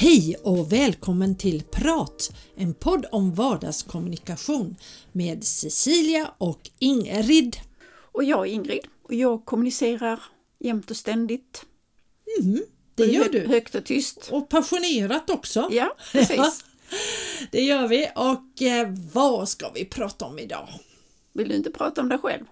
[0.00, 4.76] Hej och välkommen till Prat, en podd om vardagskommunikation
[5.12, 7.56] med Cecilia och Ingrid.
[8.18, 10.22] Och jag är Ingrid och jag kommunicerar
[10.58, 11.64] jämt och ständigt.
[12.40, 12.60] Mm,
[12.94, 13.46] det gör Hö- du.
[13.46, 14.28] Högt och tyst.
[14.30, 15.68] Och passionerat också.
[15.72, 16.64] Ja, precis.
[17.50, 20.68] Det gör vi och eh, vad ska vi prata om idag?
[21.32, 22.44] Vill du inte prata om dig själv?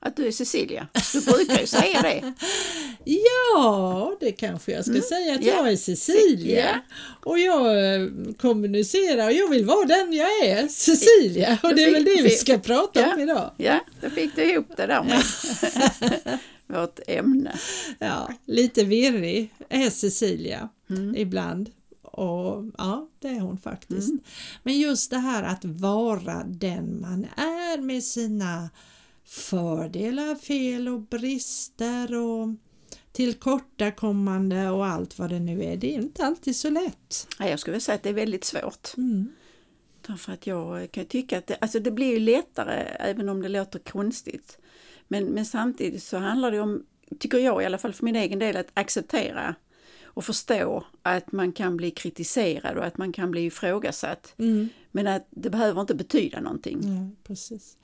[0.00, 0.88] Att du är Cecilia?
[1.12, 2.32] Du brukar ju säga det.
[3.04, 5.54] Ja, det kanske jag ska säga att ja.
[5.54, 6.78] jag är Cecilia Ja.
[7.24, 8.08] och jag eh,
[8.38, 12.30] kommunicerar och jag vill vara den jag är, Cecilia och det är väl det vi
[12.30, 13.50] ska prata om idag.
[13.56, 15.22] Ja, då fick du ihop det där med
[16.80, 17.58] vårt ämne.
[17.98, 21.16] Ja, lite virrig är Cecilia Mm.
[21.16, 21.70] ibland.
[22.02, 24.08] Och ja, det är hon faktiskt.
[24.08, 24.20] Mm.
[24.62, 28.70] Men just det här att vara den man är med sina
[29.26, 32.48] fördelar, fel och brister och
[33.14, 35.76] tillkortakommande och allt vad det nu är.
[35.76, 37.28] Det är inte alltid så lätt.
[37.38, 38.96] Ja, jag skulle säga att det är väldigt svårt.
[38.96, 39.28] Mm.
[40.06, 43.48] Därför att jag kan tycka att det, alltså det blir ju lättare även om det
[43.48, 44.58] låter konstigt.
[45.08, 46.86] Men, men samtidigt så handlar det om,
[47.18, 49.54] tycker jag i alla fall för min egen del, att acceptera
[50.04, 54.34] och förstå att man kan bli kritiserad och att man kan bli ifrågasatt.
[54.38, 54.68] Mm.
[54.90, 56.80] Men att det behöver inte betyda någonting.
[56.82, 57.76] Ja, precis.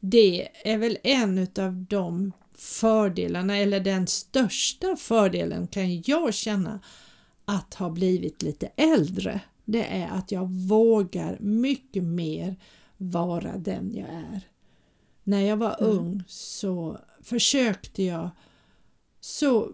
[0.00, 6.80] Det är väl en utav de fördelarna eller den största fördelen kan jag känna
[7.44, 9.40] att ha blivit lite äldre.
[9.64, 12.56] Det är att jag vågar mycket mer
[12.96, 14.40] vara den jag är.
[15.24, 15.98] När jag var Mm.
[15.98, 18.30] ung så försökte jag
[19.20, 19.70] så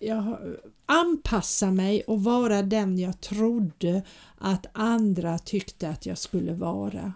[0.00, 0.38] jag
[0.86, 4.02] anpassa mig och vara den jag trodde
[4.38, 7.12] att andra tyckte att jag skulle vara.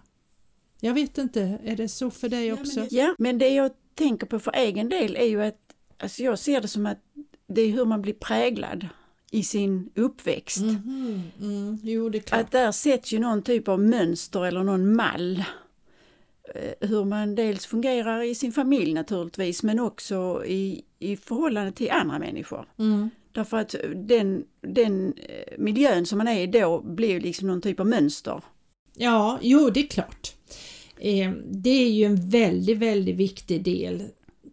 [0.80, 2.86] Jag vet inte, är det så för dig också?
[2.90, 5.58] Ja, men det jag tänker på för egen del är ju att
[5.98, 6.98] alltså jag ser det som att
[7.46, 8.88] det är hur man blir präglad
[9.30, 10.60] i sin uppväxt.
[10.60, 12.12] Mhm, mm, jo.
[12.30, 15.44] Att där sätts ju någon typ av mönster eller någon mall.
[16.54, 21.90] Eh, Hur man dels fungerar i sin familj naturligtvis men också i, i förhållande till
[21.90, 22.66] andra människor.
[22.78, 27.60] Mm, Därför att den, den eh, miljön som man är i då blir liksom någon
[27.60, 28.42] typ av mönster.
[28.96, 30.34] ja, jo, det är klart.
[31.00, 34.02] Eh, det är ju en väldigt, väldigt viktig del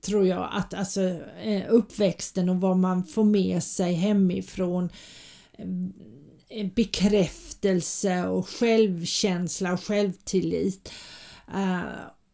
[0.02, 1.02] tror jag, att alltså
[1.44, 4.90] eh, uppväxten och vad man får med sig hemifrån
[6.50, 10.92] eh, bekräftelse och självkänsla och självtillit.
[11.56, 11.80] Eh,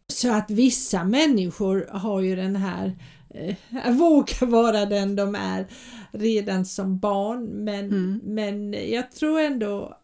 [0.08, 2.98] Så att vissa människor har ju den här
[3.30, 5.68] eh, vågar vara den de är
[6.12, 8.22] redan som barn men, Mm.
[8.24, 9.98] men jag tror ändå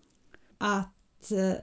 [0.57, 0.94] att
[1.32, 1.54] eh,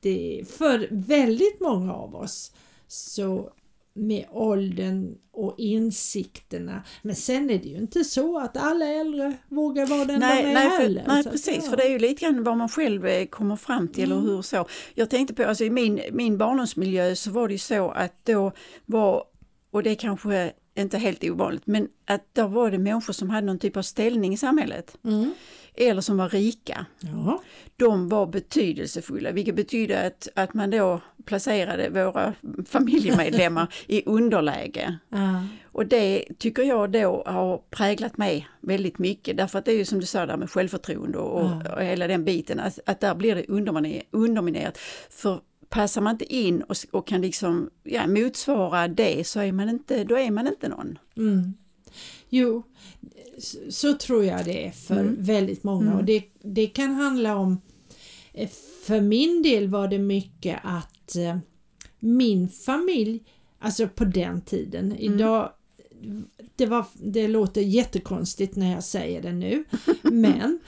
[0.00, 2.52] det för väldigt många av oss
[2.88, 3.50] så
[3.94, 6.82] med åldern och insikterna.
[7.02, 10.48] Men sen är det ju inte så att alla äldre vågar vara den Nej, de
[10.50, 11.00] är nej, heller.
[11.02, 11.70] för, nej Så att, precis, ja.
[11.70, 14.18] för det är ju lite grann vad man själv eh, kommer fram till Mm.
[14.18, 14.66] och hur så.
[14.94, 18.52] Jag tänkte på, alltså i min, min barndomsmiljö så var det ju så att då
[18.86, 19.24] var,
[19.70, 23.58] och det kanske inte helt ovanligt, men att då var det människor som hade någon
[23.58, 24.96] typ av ställning i samhället.
[25.04, 25.34] Mm.
[25.78, 26.86] Eller som var rika.
[27.00, 27.42] Ja.
[27.76, 32.32] De var betydelsefulla, vilket betyder att, att man då placerade våra
[32.66, 34.98] familjemedlemmar i underläge.
[35.08, 35.46] Ja.
[35.64, 39.84] Och det tycker jag då har präglat mig väldigt mycket därför att det är ju
[39.84, 41.74] som du sa där med självförtroende och, Ja.
[41.76, 44.78] och hela den biten att, att där blir det underminer- underminerat.
[45.10, 49.68] För passar man inte in och, och kan liksom ja, motsvara det så är man
[49.68, 50.98] inte, då är man inte någon.
[51.16, 51.54] Mm.
[52.28, 52.62] Jo,
[53.68, 55.16] så, tror jag det är för Mm.
[55.18, 55.96] väldigt många Mm.
[55.98, 57.60] och det, det kan handla om
[58.32, 58.48] eh,
[58.86, 61.38] för min del var det mycket att eh,
[61.98, 63.22] min familj,
[63.58, 65.14] alltså på den tiden, Mm.
[65.14, 65.52] idag
[66.56, 69.64] det, var, det låter jättekonstigt när jag säger det nu
[70.02, 70.58] men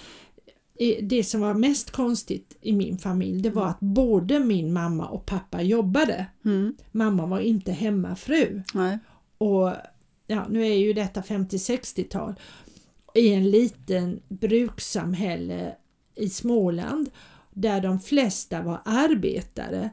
[1.03, 5.27] det som var mest konstigt i min familj det var att både min mamma och
[5.27, 6.27] pappa jobbade.
[6.45, 6.77] Mm.
[6.93, 8.63] Mamma var inte hemmafru.
[8.75, 8.99] Nej.
[9.39, 9.73] Och
[10.27, 12.35] ja, nu är ju detta 50-60-tal
[13.15, 15.75] i en liten brukssamhälle
[16.15, 17.11] i Småland
[17.51, 19.91] där de flesta var arbetare.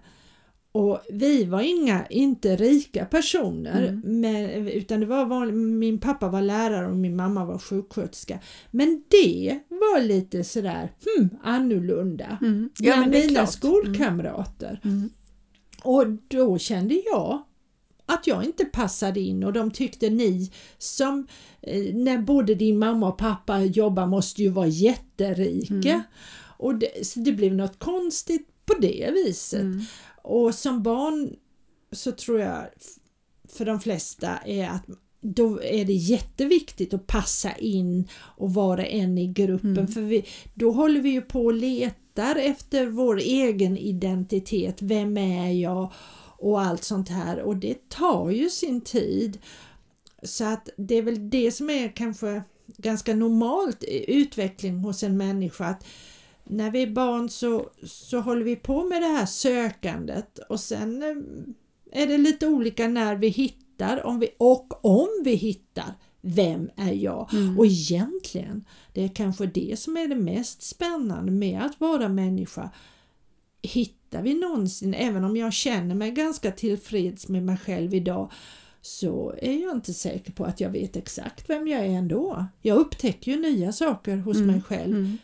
[0.75, 4.21] Och vi var inga, inte rika personer, Mm.
[4.21, 8.39] men, utan det var vanligt, min pappa var lärare och min mamma var sjuksköterska.
[8.71, 12.37] Men det var lite sådär, hmm, annorlunda.
[12.41, 12.69] Mm.
[12.79, 13.51] Bland det är mina klart.
[13.53, 14.79] skolkamrater.
[14.83, 15.09] Mm.
[15.83, 17.43] Och då kände jag
[18.05, 21.27] att jag inte passade in och de tyckte ni som
[21.61, 25.73] eh, när både din mamma och pappa jobbar måste ju vara jätterika.
[25.89, 26.01] Mm.
[26.57, 29.61] Och det, så det blev något konstigt på det viset.
[29.61, 29.81] Mm.
[30.25, 31.35] Och som barn
[31.91, 32.65] så tror jag
[33.49, 34.85] för de flesta är att
[35.21, 39.87] då är det jätteviktigt att passa in och vara en i gruppen mm.
[39.87, 44.81] för vi, då håller vi ju på och letar efter vår egen identitet.
[44.81, 45.93] Vem är jag?
[46.37, 49.37] Och allt sånt här och det tar ju sin tid.
[50.23, 52.43] Så att det är väl det som är kanske
[52.77, 55.65] ganska normalt utveckling hos en människa.
[55.65, 55.85] att
[56.45, 61.03] När vi är barn så, så håller vi på med det här sökandet och sen
[61.03, 65.93] eh, är det lite olika när vi hittar hittar om vi, och om vi hittar
[66.21, 67.33] vem är jag?
[67.33, 67.59] Mm.
[67.59, 72.69] Och egentligen, det är kanske det som är det mest spännande med att vara människa.
[73.61, 78.31] Hittar vi någonsin, även om jag känner mig ganska tillfreds med mig själv idag,
[78.81, 82.45] så är jag inte säker på att jag vet exakt vem jag är ändå.
[82.61, 84.47] Jag upptäcker ju nya saker hos mm.
[84.47, 85.17] mig själv, mm.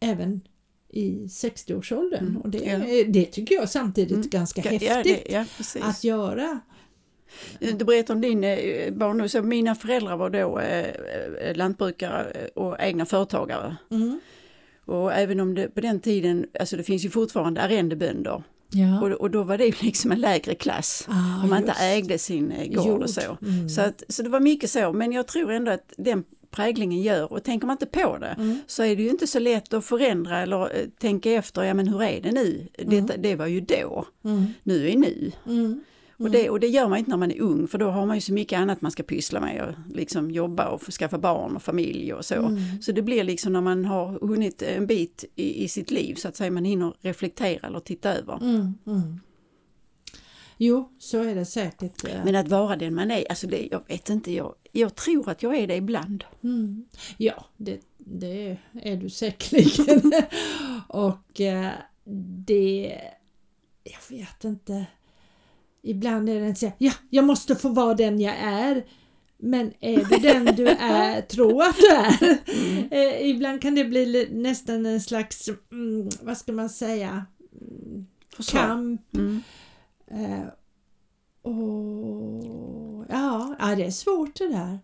[0.00, 0.40] Även
[0.88, 2.36] i 60-årsåldern mm.
[2.36, 3.04] och det, ja.
[3.08, 4.28] det tycker jag samtidigt mm.
[4.28, 6.60] ganska häftigt ja, ja, att göra.
[7.60, 10.86] Du berättade om din eh, barndom, så mina föräldrar var då eh,
[11.40, 13.76] eh, lantbrukare och egna företagare.
[13.90, 14.20] Mm.
[14.84, 18.42] Och även om det på den tiden, alltså det finns ju fortfarande arrendebönder.
[18.70, 19.00] Ja.
[19.00, 21.68] Och, och då var det liksom en lägre klass ah, om man just.
[21.68, 23.02] inte ägde sin gård Jord.
[23.02, 23.38] och så.
[23.42, 23.68] Mm.
[23.68, 26.24] Så, att, så det var mycket så, men jag tror ändå att den
[26.58, 28.58] präglingen gör och tänker man inte på det mm.
[28.66, 32.02] så är det ju inte så lätt att förändra eller tänka efter, ja men hur
[32.02, 32.68] är det nu?
[32.78, 33.06] Mm.
[33.06, 34.46] Det, det var ju då, mm.
[34.62, 35.32] nu är nu.
[35.46, 35.80] Mm.
[36.16, 38.16] Och, det, och det gör man inte när man är ung för då har man
[38.16, 41.62] ju så mycket annat man ska pyssla med och liksom jobba och skaffa barn och
[41.62, 42.34] familj och så.
[42.34, 42.82] Mm.
[42.82, 46.28] Så det blir liksom när man har hunnit en bit i, i sitt liv så
[46.28, 48.38] att säga man hinner reflektera eller titta över.
[50.58, 50.66] Mm.
[50.66, 50.78] Mm.
[50.78, 52.04] Jo, så är det säkert.
[52.04, 52.24] Eh.
[52.24, 55.42] Men att vara den man är, alltså det, jag vet inte, jag, jag tror att
[55.42, 56.24] jag är det ibland.
[56.44, 56.84] Mm.
[57.16, 60.12] Ja, det, det är du säkerligen.
[60.88, 61.70] och eh,
[62.46, 63.00] det,
[63.84, 64.86] jag vet inte
[65.82, 68.84] Ibland är det så ja, jag måste få vara den jag är.
[69.38, 72.38] Men är du den du är, tro att du är.
[72.46, 72.88] Mm.
[72.90, 77.26] Eh, ibland kan det bli nästan en slags, mm, vad ska man säga,
[78.50, 79.14] kamp.
[79.14, 79.42] Mm.
[80.10, 80.46] Eh,
[81.42, 84.78] och, ja, ja, det är svårt det där.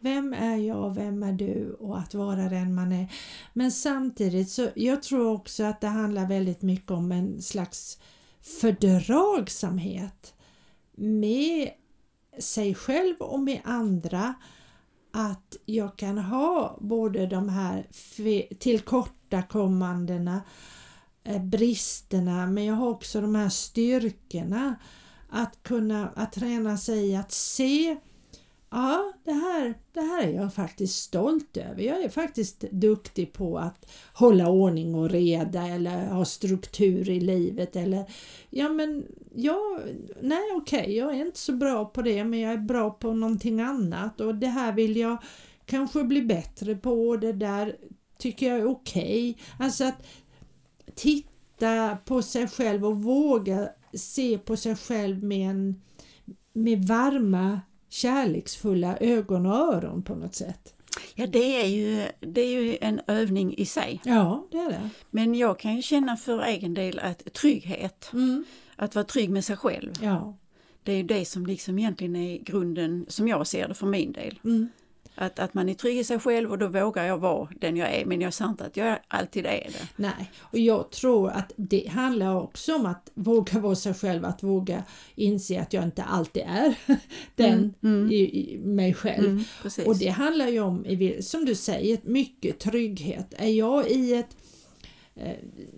[0.00, 3.12] Vem är jag, vem är du och att vara den man är.
[3.52, 7.98] Men samtidigt så jag tror också att det handlar väldigt mycket om en slags
[8.60, 10.34] fördragsamhet
[10.96, 11.70] med
[12.38, 14.34] sig själv och med andra
[15.12, 17.86] att jag kan ha både de här
[18.58, 20.42] tillkortakommandena, eh,
[21.28, 24.76] Eh, bristerna, men jag har också de här styrkorna.
[25.30, 27.96] Att kunna att träna sig att se
[28.70, 31.82] ja, det här, det här är jag faktiskt stolt över.
[31.82, 37.76] Jag är faktiskt duktig på att hålla ordning och reda eller ha struktur i livet
[37.76, 38.04] eller
[38.50, 39.80] ja men ja,
[40.20, 43.12] nej okej, okay, jag är inte så bra på det men jag är bra på
[43.12, 45.22] någonting annat och det här vill jag
[45.66, 47.76] kanske bli bättre på och det där
[48.18, 49.30] tycker jag är okej.
[49.30, 49.66] Okay.
[49.66, 50.02] Alltså att
[50.98, 55.82] titta på sig själv och våga se på sig själv med en
[56.52, 60.74] med varma kärleksfulla ögon och öron på något sätt.
[61.14, 64.00] Ja det är ju, det är ju en övning i sig.
[64.04, 64.90] Ja det är det.
[65.10, 68.44] Men jag kan ju känna för egen del att trygghet, mm.
[68.76, 69.92] att vara trygg med sig själv.
[70.02, 70.38] Ja.
[70.82, 74.12] Det är ju det som liksom egentligen är grunden som jag ser det för min
[74.12, 74.40] del.
[74.44, 74.68] Mm.
[75.20, 77.94] Att, att man är trygg i sig själv och då vågar jag vara den jag
[77.94, 79.88] är men jag säger inte att jag alltid är det.
[79.96, 84.42] Nej, och jag tror att det handlar också om att våga vara sig själv, att
[84.42, 84.84] våga
[85.14, 86.74] inse att jag inte alltid är
[87.34, 88.12] den mm, mm.
[88.12, 89.28] I, i, mig själv.
[89.28, 90.84] Mm, och det handlar ju om,
[91.20, 93.34] som du säger, mycket trygghet.
[93.36, 94.36] Är jag i ett
[95.14, 95.36] eh,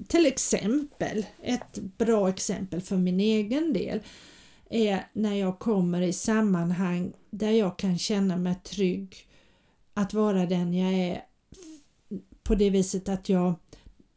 [0.08, 4.00] till exempel, ett bra exempel för min egen del
[4.70, 9.26] är när jag kommer i sammanhang där jag kan känna mig trygg
[9.94, 11.24] att vara den jag är
[12.42, 13.54] på det viset att jag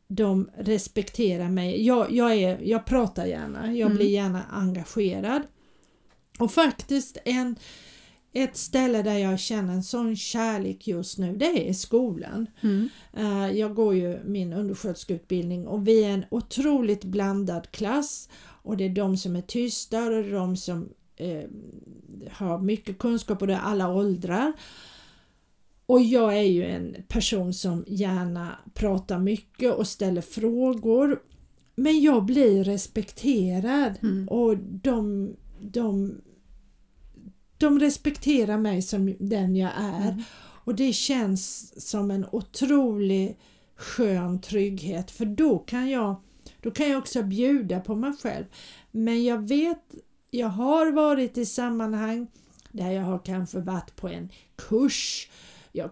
[0.07, 1.85] de respekterar mig.
[1.85, 3.97] Jag, jag, är, jag pratar gärna, jag mm.
[3.97, 5.41] blir gärna engagerad.
[6.39, 7.55] Och faktiskt en,
[8.33, 12.47] ett ställe där jag känner en sån kärlek just nu det är skolan.
[12.61, 12.89] Mm.
[13.17, 18.83] Uh, jag går ju min undersköterskeutbildning och vi är en otroligt blandad klass och det
[18.83, 20.89] är de som är tysta och de som
[21.21, 21.43] uh,
[22.31, 24.53] har mycket kunskap och det är alla åldrar.
[25.85, 31.21] Och jag är ju en person som gärna pratar mycket och ställer frågor.
[31.75, 34.27] Men jag blir respekterad mm.
[34.27, 36.21] och de, de
[37.57, 40.11] de respekterar mig som den jag är.
[40.11, 40.23] Mm.
[40.65, 43.37] Och det känns som en otrolig
[43.75, 46.15] skön trygghet för då kan jag
[46.61, 48.45] då kan jag också bjuda på mig själv.
[48.91, 49.95] Men jag vet,
[50.31, 52.27] jag har varit i sammanhang
[52.71, 55.29] där jag har kanske varit på en kurs
[55.75, 55.89] jag,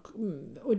[0.63, 0.75] och,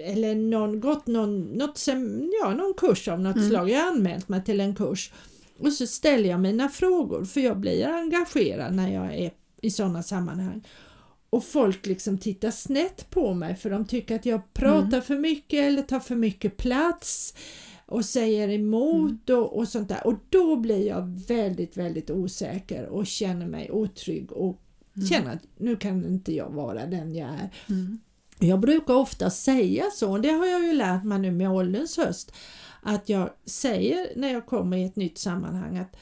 [0.00, 3.48] eller någon, gått någon, något sem, ja, någon kurs av något Mm.
[3.48, 3.70] slag.
[3.70, 5.12] Jag har anmält mig till en kurs
[5.58, 9.30] och så ställer jag mina frågor för jag blir engagerad när jag är
[9.62, 10.66] i sådana sammanhang.
[11.30, 15.60] Och folk liksom tittar snett på mig för de tycker att jag pratar för mycket
[15.60, 17.34] eller tar för mycket plats
[17.86, 20.06] och säger emot och, och sånt där.
[20.06, 24.60] Och då blir jag väldigt, väldigt osäker och känner mig otrygg och
[25.10, 27.50] känner att nu kan inte jag vara den jag är.
[27.68, 27.98] Mm.
[28.40, 31.96] Jag brukar ofta säga så, och det har jag ju lärt mig nu med ålderns
[31.96, 32.32] höst,
[32.82, 35.96] att jag säger när jag kommer i ett nytt sammanhang att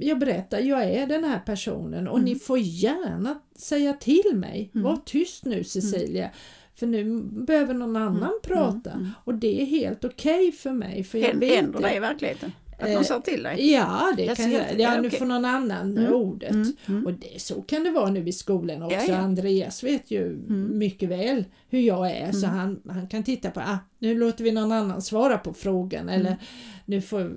[0.00, 4.84] jag berättar, jag är den här personen och ni får gärna säga till mig, Mm.
[4.84, 6.30] var tyst nu Cecilia,
[6.74, 9.10] för nu behöver någon annan prata mm.
[9.24, 11.04] och det är helt okej för mig.
[11.04, 12.52] För jag händer det i verkligheten?
[12.78, 13.70] Att någon Eh, sa till dig?
[13.72, 14.80] Ja, det Jag kan jag.
[14.80, 16.50] Ja, nu får någon annan Mm, ordet.
[16.50, 17.06] mm, mm.
[17.06, 18.96] Och det, så kan det vara nu i skolan också.
[18.96, 19.16] Ja, ja.
[19.16, 20.78] Andreas vet ju Mm.
[20.78, 24.52] mycket väl hur jag är så han, han kan titta på, ah, nu låter vi
[24.52, 26.38] någon annan svara på frågan eller Mm.
[26.84, 27.32] nu får,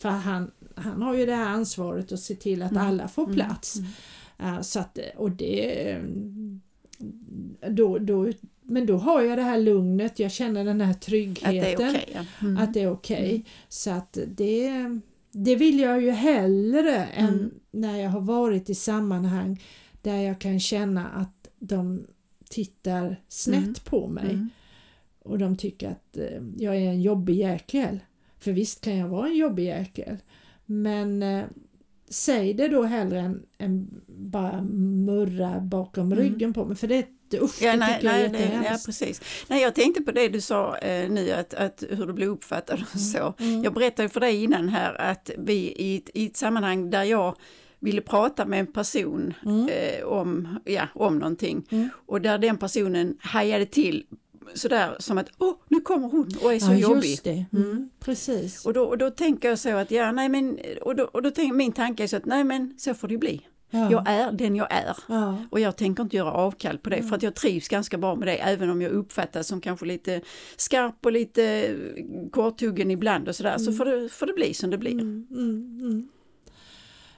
[0.00, 2.86] för han, han har ju det här ansvaret att se till att Mm.
[2.86, 3.78] alla får plats.
[4.42, 6.60] Uh, så att, och det mm,
[7.70, 8.28] då, då,
[8.62, 11.90] men då har jag det här lugnet, jag känner den här Att det är tryggheten
[11.90, 12.08] okej?
[12.14, 12.24] ja.
[12.46, 12.56] Mm.
[12.62, 13.44] att det är okej.
[13.68, 14.72] Så att det,
[15.32, 17.50] det vill jag ju hellre än Mm.
[17.70, 19.62] när jag har varit i sammanhang
[20.02, 22.06] där jag kan känna att de
[22.50, 23.74] tittar snett Mm.
[23.84, 24.48] på mig Mm.
[25.22, 27.98] och de tycker att eh, jag är en jobbig jäkel.
[28.38, 30.16] För visst kan jag vara en jobbig jäkel.
[30.66, 31.44] Men eh,
[32.08, 36.18] säg det då hellre än, än bara murra bakom Mm.
[36.18, 36.76] ryggen på mig.
[36.76, 37.06] För det, det,
[37.40, 38.86] usch, Ja, det nej, jag nej, det, ja, jättehemskt.
[38.86, 39.20] precis.
[39.48, 42.84] Nej, jag tänkte på det du sa eh, nu, att, att hur du blev uppfattad
[42.94, 43.34] och så.
[43.38, 43.62] Mm.
[43.64, 47.36] Jag berättade för dig innan här att vi i ett, i ett sammanhang där jag
[47.80, 49.68] ville prata med en person Mm.
[49.68, 51.88] eh, om, ja, om någonting Mm.
[52.06, 54.04] och där den personen hajade till
[54.54, 57.18] sådär som att åh, nu kommer hon och är så ja, jobbig.
[57.24, 57.44] det.
[57.52, 57.90] Mm.
[58.00, 58.66] Precis.
[58.66, 61.30] Och då, och då tänker jag så att, ja, nej men, och då, och då
[61.30, 63.40] tänker min tanke är så att, nej men så får det bli.
[63.74, 63.90] Ja.
[63.90, 64.96] Jag är den jag är.
[65.08, 65.38] Ja.
[65.50, 67.08] Och jag tänker inte göra avkall på det Mm.
[67.08, 70.20] för att jag trivs ganska bra med det även om jag uppfattas som kanske lite
[70.56, 71.74] skarp och lite
[72.30, 74.92] korthuggen ibland och sådär så får det, får det bli som det blir.
[74.92, 76.08] Mm, mm, mm.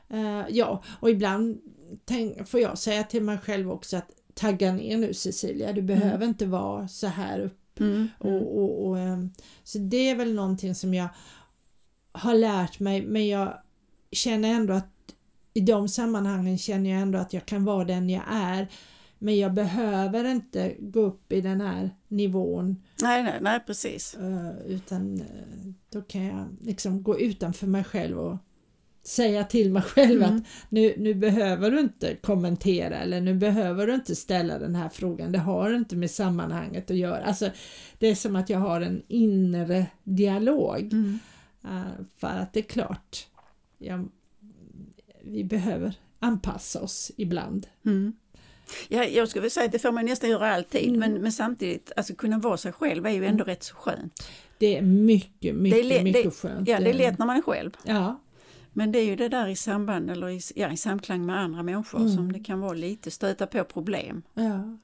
[0.09, 1.61] Eh, ja, och ibland
[2.05, 6.27] tänk, får jag säga till mig själv också att tagga ner nu Cecilia, du behöver
[6.27, 7.81] inte vara så här upp.
[7.81, 8.09] Mm.
[8.19, 9.31] Och, och, och, ehm,
[9.65, 11.09] så det är väl någonting som jag
[12.13, 13.59] har lärt mig men jag
[14.13, 14.94] känner ändå att
[15.55, 18.69] i de sammanhangen känner jag ändå att jag kan vara den jag är.
[19.19, 24.15] Men jag behöver inte gå upp i den här nivån Nej, nej, nej, precis.
[24.15, 25.27] Eh, utan eh,
[25.91, 28.37] då kan jag liksom gå utanför mig själv och
[29.03, 30.37] säga till mig själv Mm.
[30.37, 34.89] att nu, nu behöver du inte kommentera eller nu behöver du inte ställa den här
[34.89, 35.33] frågan.
[35.33, 37.25] Det har inte med sammanhanget att göra.
[37.25, 37.51] Alltså,
[37.99, 40.93] det är som att jag har en inre dialog.
[40.93, 41.19] Mm.
[41.65, 43.27] Eh, för att det är klart,
[43.79, 44.05] ja,
[45.27, 47.67] vi behöver anpassa oss ibland.
[47.87, 48.13] Mm.
[48.89, 51.01] Ja, jag skulle säga att det får man nästan göra alltid Mm.
[51.01, 54.29] men, men samtidigt, alltså kunna vara sig själv är ju ändå rätt så skönt.
[54.59, 56.69] Det är mycket, mycket, le- mycket det- skönt.
[56.69, 57.71] Ja, det är lätt när man är själv.
[57.85, 58.21] Ja,
[58.73, 61.63] Men det är ju det där i samband eller i, ja, i samklang med andra
[61.63, 62.15] människor Mm.
[62.17, 64.23] som det kan vara lite stöta på problem.
[64.35, 64.79] Ja.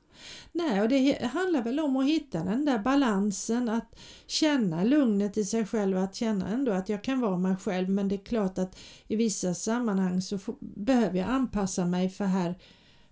[0.53, 5.45] Nej, och det handlar väl om att hitta den där balansen, att känna lugnet i
[5.45, 8.59] sig själv, att känna ändå att jag kan vara mig själv men det är klart
[8.59, 12.55] att i vissa sammanhang så får, behöver jag anpassa mig för här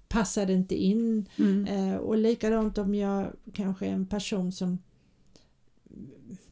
[0.08, 1.28] passar det inte in.
[1.36, 1.66] Mm.
[1.66, 4.78] Eh, och likadant om jag kanske är en person som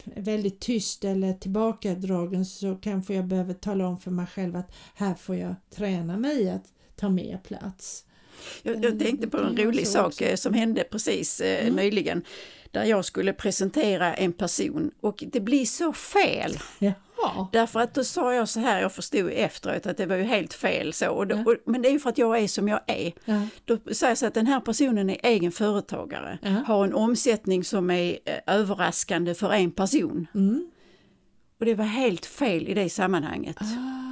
[0.03, 4.75] är väldigt tyst eller tillbakadragen så kanske jag behöver tala om för mig själv att
[4.95, 8.05] här får jag träna mig att ta mer plats.
[8.63, 11.75] Jag, jag tänkte på en är rolig så sak eh, som hände precis eh, Mm.
[11.75, 12.23] nyligen.
[12.71, 16.57] Där jag skulle presentera en person och det blir så fel.
[16.79, 17.47] Jaha.
[17.51, 20.53] Därför att då sa jag så här, jag förstod efteråt att det var ju helt
[20.53, 21.09] fel så.
[21.09, 21.43] Och då, Ja.
[21.45, 23.13] och, men det är ju för att jag är som jag är.
[23.25, 23.41] Ja.
[23.65, 26.49] Då sägs att den här personen är egen företagare, Ja.
[26.49, 30.27] har en omsättning som är eh, överraskande för en person.
[30.35, 30.71] Mm.
[31.59, 33.57] Och det var helt fel i det sammanhanget.
[33.59, 34.06] Ah.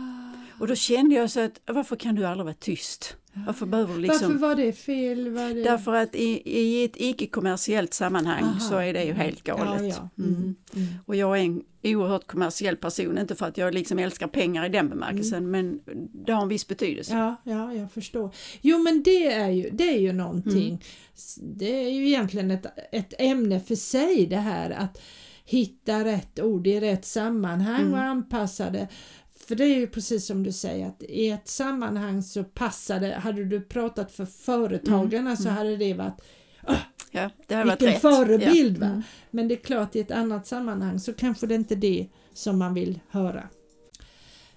[0.59, 3.15] Och då kände jag så att varför kan du aldrig vara tyst?
[3.47, 4.27] Varför behöver du liksom...
[4.27, 5.29] Varför var det fel?
[5.29, 5.63] Var det...
[5.63, 8.59] Därför att i, i ett icke-kommersiellt sammanhang Aha.
[8.59, 9.81] så är det ju helt galet.
[9.81, 10.23] Ja, ja.
[10.23, 10.35] Mm.
[10.35, 10.55] Mm.
[10.75, 10.87] Mm.
[11.05, 14.69] Och jag är en oerhört kommersiell person, inte för att jag liksom älskar pengar i
[14.69, 15.79] den bemärkelsen, men
[16.25, 17.13] det har en viss betydelse.
[17.13, 17.25] Mm.
[17.25, 18.31] Ja, ja, jag förstår.
[18.61, 20.67] Jo men det är ju, det är ju någonting.
[20.67, 20.79] Mm.
[21.57, 25.01] Det är ju egentligen ett, ett ämne för sig det här att
[25.45, 27.93] hitta rätt ord i rätt sammanhang Mm.
[27.93, 28.87] och anpassa det.
[29.47, 33.45] För det är ju precis som du säger att i ett sammanhang så passade, hade
[33.45, 36.21] du pratat för företagarna så hade det varit
[37.11, 38.01] Ja, det varit vilken rätt.
[38.01, 38.79] förebild Ja.
[38.81, 38.85] va.
[38.87, 39.01] Mm.
[39.31, 42.57] Men det är klart i ett annat sammanhang så kanske det inte är det som
[42.57, 43.49] man vill höra.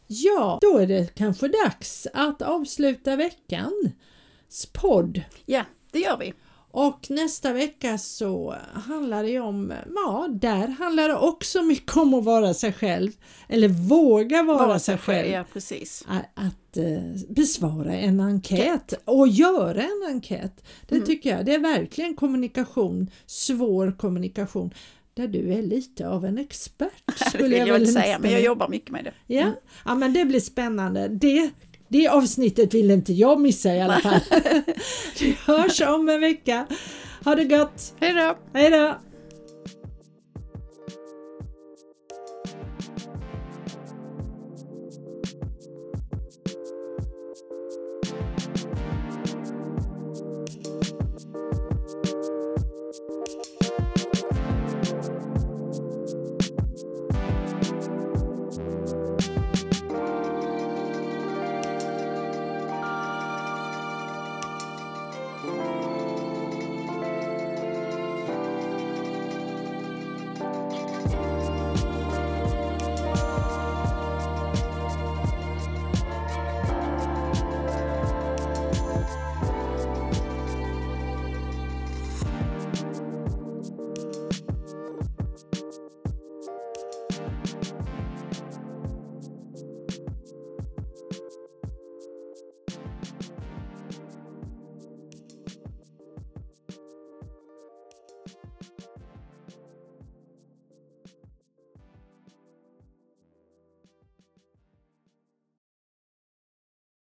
[0.06, 5.22] Ja, då är det kanske dags att avsluta veckans podd.
[5.46, 6.32] Ja, det gör vi.
[6.70, 12.24] Och nästa vecka så handlar det om, ja, där handlar det också mycket om att
[12.24, 13.10] vara sig själv.
[13.48, 15.30] Eller våga vara, Vara sig själv.
[15.30, 16.04] Ja, precis.
[16.08, 20.64] Att, att eh, besvara en enkät och göra en enkät.
[20.88, 21.06] Det Mm.
[21.06, 24.74] tycker jag, det är verkligen kommunikation, svår kommunikation.
[25.14, 28.30] Där du är lite av en expert Det skulle vill jag, väl inte säga, men
[28.32, 29.34] jag jobbar mycket med det.
[29.34, 29.52] Ja,
[29.84, 31.08] ja men det blir spännande.
[31.08, 31.50] Det,
[31.88, 34.20] det avsnittet vill inte jag missa i alla fall.
[35.20, 36.66] Vi hörs om en vecka.
[37.24, 37.94] Ha det gott!
[38.00, 38.36] Hej då!
[38.52, 39.07] Hej då!